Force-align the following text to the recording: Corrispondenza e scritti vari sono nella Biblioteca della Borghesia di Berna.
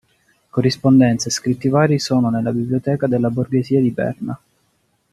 Corrispondenza 0.49 1.27
e 1.27 1.29
scritti 1.31 1.67
vari 1.69 1.99
sono 1.99 2.31
nella 2.31 2.51
Biblioteca 2.51 3.05
della 3.05 3.29
Borghesia 3.29 3.79
di 3.79 3.91
Berna. 3.91 4.39